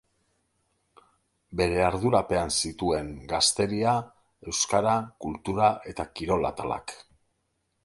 [1.61, 3.93] Bere ardurapean zituen Gazteria,
[4.53, 6.99] Euskara, Kultura eta Kirol atalak.